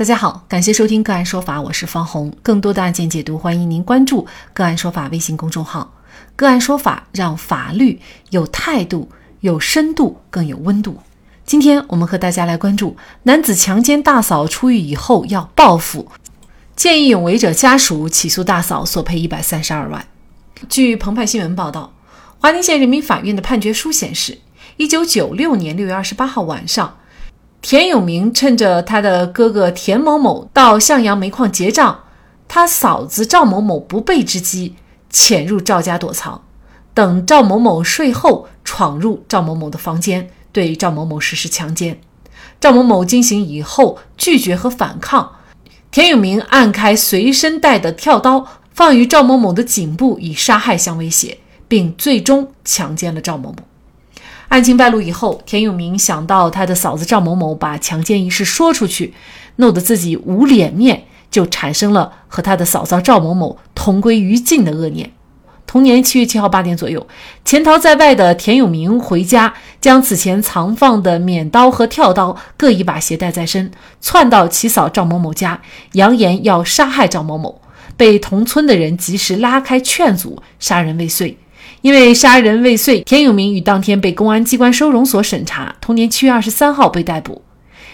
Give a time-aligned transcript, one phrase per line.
[0.00, 2.32] 大家好，感谢收听个案说法，我是方红。
[2.42, 5.92] 更多的案件解读，欢迎您关注个案说法微信公众号。
[6.36, 8.00] 个案说法让法律
[8.30, 9.10] 有态度、
[9.40, 11.02] 有深度、更有温度。
[11.44, 16.10] 今天我们和大家来关注：男子强奸大嫂出狱以后要报复，
[16.74, 20.06] 见义勇为者家属起诉大嫂索赔一百三十二万。
[20.70, 21.92] 据澎湃新闻报道，
[22.38, 24.38] 华宁县人民法院的判决书显示，
[24.78, 26.96] 一九九六年六月二十八号晚上。
[27.62, 32.04] 田永明趁着他的哥哥田某某到向阳煤矿结账，
[32.48, 34.76] 他嫂子赵某某不备之机，
[35.10, 36.42] 潜入赵家躲藏，
[36.94, 42.00] 等赵某某睡后，闯入赵某某的房间，对赵某某实施强奸。
[42.58, 45.36] 赵某某惊醒以后拒绝和反抗，
[45.90, 53.56] 田永明按开随身带的跳刀，放于赵某某的颈部，以杀害相威胁，并最终强奸了赵某某。
[54.50, 59.14] 案情败露以后，田永明想到他的嫂子赵某某把强奸一事说出去，
[59.56, 65.12] 弄得自己无脸面，就产生了和他的嫂嫂赵某某同归于尽的恶念。
[65.68, 67.06] 同年七月七号八点左右，
[67.44, 73.70] 潜逃在外的田永明回家，将此前藏放的免刀和跳刀各一把携带在身，
[74.00, 77.60] 窜到其嫂赵某某家，扬言要杀害赵某某，
[77.96, 81.38] 被同村的人及时拉开劝阻，杀人未遂。
[81.82, 85.74] 因为杀人未遂，田永明于当天被公安机关收容所审查。
[85.80, 87.42] 同年七月二十三号被逮捕。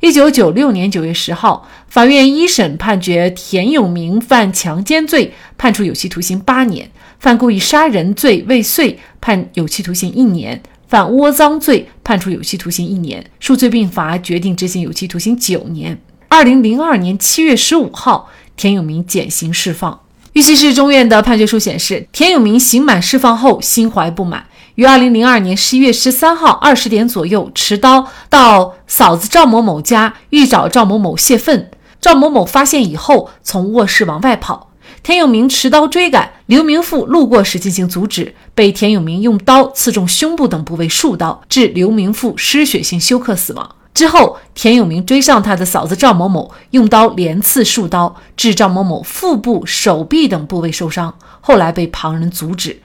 [0.00, 6.86] 一九九六年九月十号，法院一审判决田永明犯强奸罪，判处有期徒刑八年；
[7.18, 13.24] 犯故意杀人罪未遂，判有期徒刑一年；犯窝赃罪，判处有期徒刑一年。
[13.40, 16.00] 数罪并罚，决定执行有期徒刑九年。
[16.28, 19.98] 二零零二年七月十五号，田永明减刑释放。
[20.38, 31.68] 玉溪市中院的判决书显示，田永明刑满释放后，心怀不满，于二零零二年十一月十三号二十点左右，持刀到嫂子赵某某家，欲找赵某某泄愤。
[32.00, 34.70] 赵某某发现以后，从卧室往外跑，
[35.02, 43.74] 田永明持刀追赶，刘明富路过时进行阻止，被田永明用刀刺中胸部等部位数刀，致刘明富失血性休克死亡。
[43.94, 51.12] 之后，田永明追上他的嫂子赵某某，用刀连刺数刀，致赵某某腹部、手臂等部位受伤。
[51.40, 52.80] 后来被旁人阻止。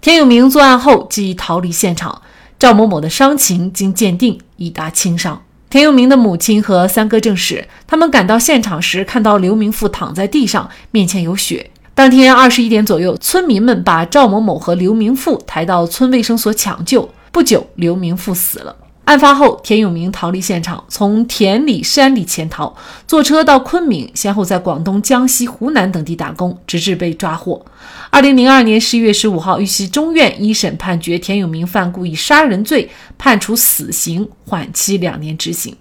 [0.00, 2.22] 田永明作案后即逃离现场。
[2.58, 5.42] 赵某某的伤情经鉴定已达轻伤。
[5.70, 11.70] 田永明的母亲和三哥证实，他们赶到现场时看到刘明富躺在地上，面前有血。
[11.94, 17.08] 当天二十一点左右，村民们把赵某某和刘明富抬到村卫生所抢救。
[17.32, 18.76] 不久，刘明富死了。
[19.10, 22.72] 案发后，田永明逃离现场，从田里、山里潜逃，
[23.08, 27.60] 坐车到昆明，先后在广东、江西、湖南等地打工，直至被抓获。
[28.10, 32.88] 二零零二年十一月十五号，玉溪中院一审判决田永明犯故意杀人罪，
[33.18, 35.74] 判处死刑，缓期两年执行。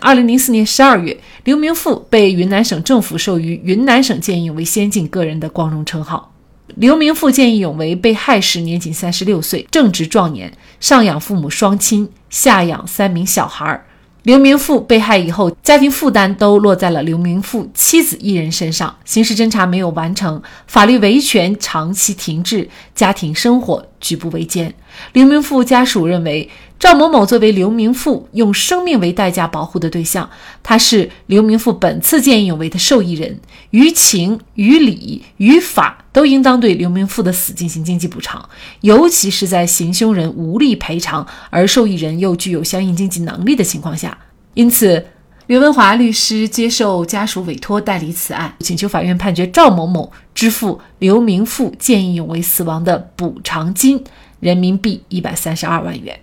[0.00, 6.31] 二零零四年十二月，刘明富被云南省政府授予云南省见义勇为先进个人的光荣称号。
[6.76, 10.50] 刘明富见义勇为被害时年仅三十六岁，正值壮年，
[10.80, 13.84] 上养父母双亲，下养三名小孩儿。
[14.22, 24.72] 刘明富被害以后，家庭负担都落在了刘明富妻子一人身上，刑事侦查没有完成，法律维权长期停滞，家庭生活举步维艰。
[25.12, 26.48] 刘明富家属认为。
[26.78, 30.28] 赵某某作为刘明富用生命为代价保护的对象，
[30.64, 33.38] 他是刘明富本次见义勇为的受益人，
[33.70, 38.48] 于情、于理、于法都应当对刘明富的死进行经济补偿，
[38.80, 44.18] 尤其是在行凶人无力赔偿，而受益人又具有相应经济能力的情况下。
[44.54, 45.06] 因此，
[45.46, 54.02] 刘文华律师接受家属委托代理此案，请求法院判决赵某某支付刘明富见义勇为死亡的补偿金
[54.42, 56.18] 人民币一百三十二万元。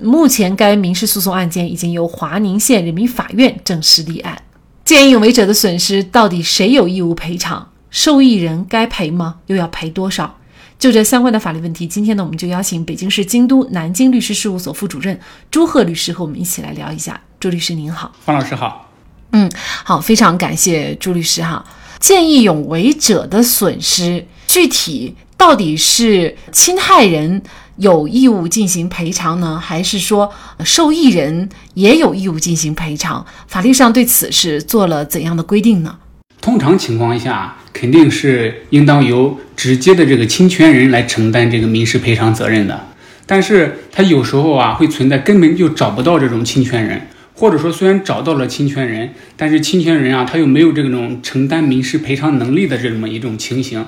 [0.00, 4.40] 目前，该民事诉讼案件已经由华宁县人民法院正式立案。
[4.84, 7.68] 见义勇为者的损失到底谁有义务赔偿？
[7.90, 9.40] 受益人该赔吗？
[9.46, 10.38] 又要赔多少？
[10.78, 15.18] 就这相关的法律问题，今天呢，我们就邀请北京市京都南京律师事务所副主任
[15.50, 17.20] 朱贺律师和我们一起来聊一下。
[17.40, 18.88] 朱律师您好，方老师好。
[19.32, 19.50] 嗯，
[19.84, 21.64] 好，非常感谢朱律师哈。
[21.98, 27.42] 见义勇为者的损失，具体到底是侵害人？
[27.76, 30.32] 有义务进行赔偿呢，还是说
[30.64, 33.26] 受益人也有义务进行赔偿？
[33.48, 35.96] 法律上对此是做了怎样的规定呢？
[36.40, 42.88] 通常情况下，肯定是应当由直接的这个侵权人来承担这个民事赔偿责任的。
[43.26, 53.84] 但是他有时候啊，会存在根本就找不到这种侵权人，或者说虽然找到了侵权人，但是侵权人啊，他又没有这种承担民事赔偿能力的这么一种情形。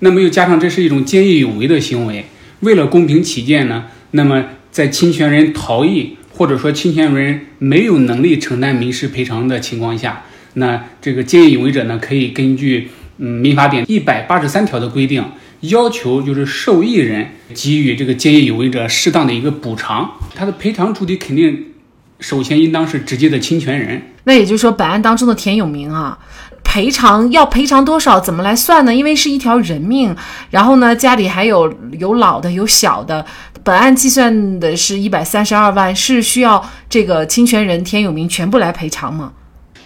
[0.00, 2.24] 那么又加上这是一种见义勇为的行为。
[2.60, 10.24] 为了公平起见呢，那么在侵权人逃逸或者说侵权人没有能力承担民事赔偿的情况下，
[10.54, 12.88] 那这个见义勇为者呢，可以根据
[13.18, 15.24] 嗯民法典一百八十三条的规定，
[15.60, 20.10] 要求就是受益人给予这个见义勇为者适当的一个补偿。
[20.34, 21.66] 他的赔偿主体肯定
[22.20, 24.02] 首先应当是直接的侵权人。
[24.24, 26.18] 那也就是说，本案当中的田永明啊，
[26.68, 28.20] 赔偿要赔偿多少？
[28.20, 28.94] 怎么来算呢？
[28.94, 30.14] 因为是一条人命，
[30.50, 33.24] 然后呢，家里还有有老的有小的。
[33.64, 39.32] 本案计算的是一百三十二万，是需要这个侵权人田永明全部来赔偿吗？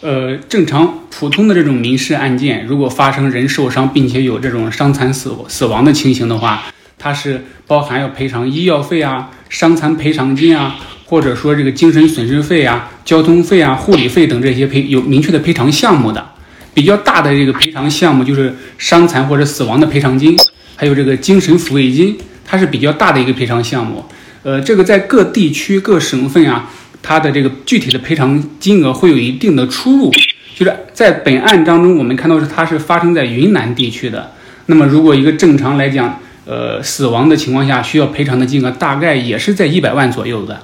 [0.00, 6.64] 呃，正常普通的这种民事案件，如果发生人受伤并且有这种伤残死死亡的情形的话，
[6.98, 10.74] 它是包含要赔偿医药费啊、伤残赔偿金啊。
[11.04, 16.31] 或者说这个精神损失费啊、交通费啊、护理费等这些赔有明确的赔偿项目的，
[16.74, 20.36] 比较大的这个赔偿项目就是伤残或者死亡的赔偿金，
[20.76, 24.04] 还有这个精神抚慰金，它是比较大的一个赔偿项目。
[24.42, 26.70] 呃，这个在各地区各省份啊，
[27.02, 30.10] 它的这个具体的赔偿金额会有一定的出入。
[30.54, 34.32] 就是在本案当中，我们看到是它是发生在云南地区的。
[34.66, 40.60] 那么如果一个正常来讲，呃，死亡的情况下需要赔偿的金额大概也是在一百万左右的。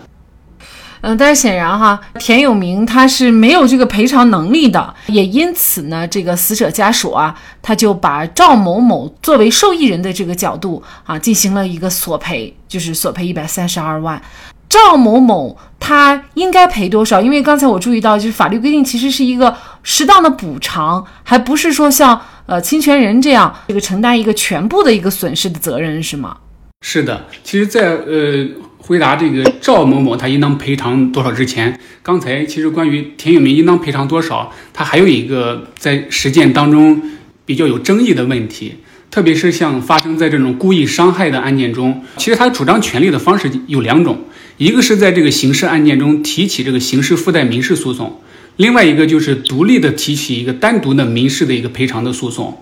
[1.00, 14.20] 嗯，但是显然哈，田永明他是没有这个赔偿能力的，也因此呢，这个死者家属啊，他就把赵某某作为受益人的这个角度啊，进行了一个索赔，就是索赔一百三十二万。
[14.68, 17.20] 赵某某他应该赔多少？
[17.20, 26.36] 因为刚才我注意到，就是法律规定其实是一个适当的补偿，还不是说像呃侵权人这样这个承担一个全部的一个损失的责任，是吗？
[26.80, 28.46] 是的，其实，在呃。
[28.80, 37.02] 回答这个赵某某他应当赔偿多少之前，刚才其实关于田永明应当赔偿多少，他还有一个在实践当中
[37.44, 38.76] 比较有争议的问题，
[39.10, 44.24] 特别是像发生在这种故意伤害的案件中，其实他主张权利的方式有两种，
[44.56, 48.22] 一个是在这个刑事案件中提起这个刑事附带民事诉讼，
[48.56, 52.56] 另外一个就是独立的提起一个单独的民事的一个赔偿的诉讼。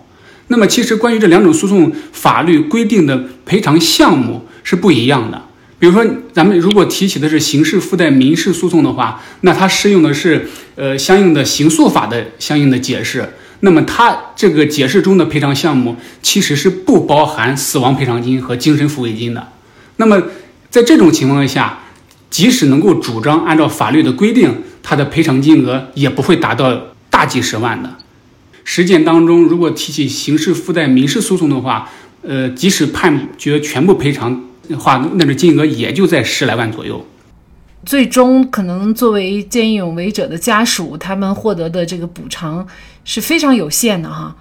[0.49, 5.43] 那么其实关于这两种诉讼法律规定的赔偿项目是不一样的。
[5.79, 6.03] 比如说，
[6.33, 13.29] 咱们如果提起的是刑事附带民事诉讼的话，那它适用的是呃相应的刑诉法的相应的解释。
[13.61, 19.49] 那么它这个解释中的赔偿项目其实是不包含死亡赔偿金和精神抚慰金的。
[19.97, 20.23] 那么
[20.71, 21.79] 在这种情况下，
[22.31, 27.91] 即使能够主张按照法律的规定，它的赔偿金额也不会达到大几十万的。
[28.69, 31.89] 实践当中，如果提起刑事附带民事诉讼的话，
[32.21, 34.43] 呃，即使判决全部赔偿。
[34.81, 37.07] 话那个金额也就在十来万左右，
[37.85, 42.67] 最终可能作为见义勇为者的家属，他们获得的这个补偿
[43.05, 44.35] 是非常有限的哈。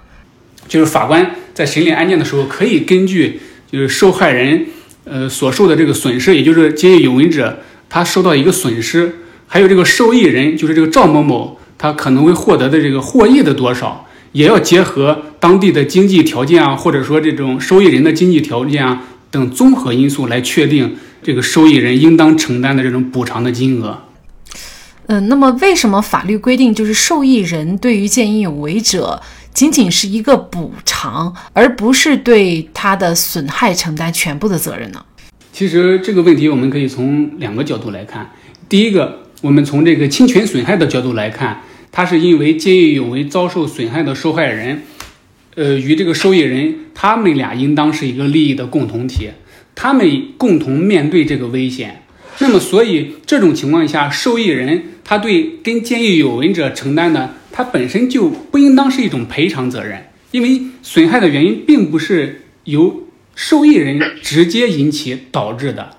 [0.68, 3.40] 就是法官在审理案件的时候，可以根据
[3.72, 4.66] 就是受害人
[5.04, 14.05] 呃所受的这个损失，也就是见义勇为者他受到一个损失，还有这个受益人就是这个赵某某他可能会获得的这个获益的多少，
[14.36, 19.02] 也要结合当地的经济条件啊，或者说这种受益人的经济条件啊。
[19.32, 24.02] 等综合因素来确定这个受益人应当承担的这种补偿的金额。
[25.08, 29.22] 嗯，那么为什么法律规定就是受益人对于见义勇为者
[29.54, 35.04] 仅仅是一个补偿，而不是对他的损害承担全部的责任呢？
[35.52, 38.32] 其实这个问题我们可以从两个角度来看。
[38.70, 41.62] 第一个，我们从这个侵权损害的角度来看，
[41.96, 44.84] 他是因为见义勇为遭受损害的受害人。
[45.56, 49.30] 呃，与这个受益人，他们俩应当是一个利益的共同体，
[49.74, 52.04] 他们共同面对这个危险。
[52.40, 65.92] 那么，所以这种情况下，受益人他对跟见义勇为者承担的，他本身就不应当是一种赔偿责任，因为损害的原因并不是由受益人直接引起导致的。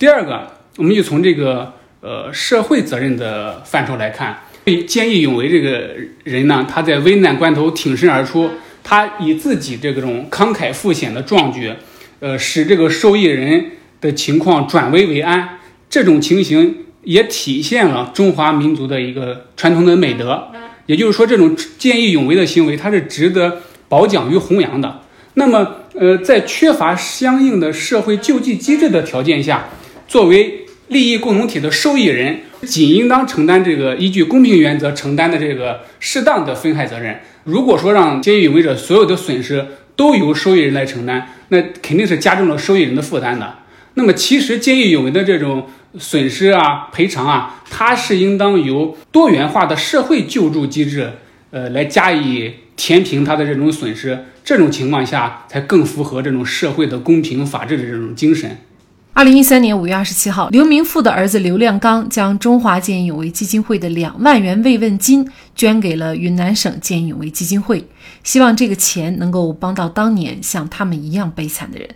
[0.00, 4.40] 第二个，我们就从这个呃社会责任的范畴来看。
[4.84, 5.90] 见义勇为这个
[6.24, 8.50] 人呢，他在危难关头挺身而出，
[8.82, 11.72] 他以自己这种慷慨赴险的壮举，
[12.20, 15.58] 呃，使这个受益人的情况转危为安。
[15.90, 20.48] 这种情形也体现了中华民族的一个传统的美德。
[20.86, 25.02] 也就是说，这种见义勇为的行为，它是值得褒奖与弘扬的。
[25.34, 29.68] 那么，呃，在缺乏相应的社会救济机制的条件下，
[30.06, 32.40] 作为利益共同体的受益人。
[32.62, 37.20] 仅应当承担这个依据公平原则承担的这个适当的分害责任。
[37.44, 39.64] 如果说让见义勇为者所有的损失
[39.94, 43.58] 都由受益人来承担，那肯定是加重了受益人的负担的。
[43.94, 45.68] 那么，其实见义勇为的这种
[45.98, 51.12] 损失啊、赔偿啊，它是应当由多元化的社会救助机制，
[51.52, 54.24] 呃，来加以填平它的这种损失。
[54.44, 58.58] 这种情况下，才更符合这种社会的公平法治的这种精神。
[59.18, 67.84] 二零一三年五月二十七号，刘明富的儿子刘亮刚将中华见义勇为基金会的两万元慰问金捐给了云南省见义勇为基金会，
[68.22, 71.88] 希望这个钱能够帮到当年像他们一样悲惨的人。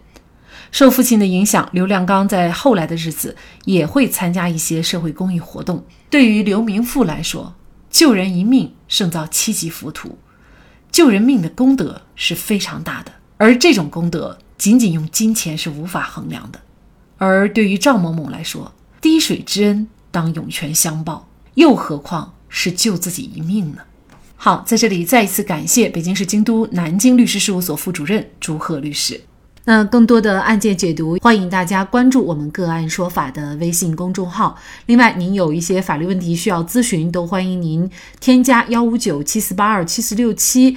[0.72, 3.36] 受父亲的影响，刘亮刚在后来的日子
[3.66, 5.86] 也会参加一些社会公益活动。
[6.10, 7.54] 对于刘明富来说，
[7.88, 10.18] 救人一命胜造七级浮屠，
[10.90, 16.58] 救人命的功德是非常大的，而这种功德仅仅用金钱是无法衡量的。
[17.24, 23.82] 而对于赵某某来说，滴水之恩当涌泉相报，又何况是救自己一命呢？
[24.34, 29.20] 好，在这里再一次感谢北京市京都南京律师事务所副主任朱贺律师。
[29.66, 34.58] 那更多的案件解读，欢迎大家关注我们“个案说法”的微信公众号。
[34.86, 37.88] 另外，您有一些法律问题需要咨询，都欢迎您
[38.18, 40.76] 添加幺五九七四八二七四六七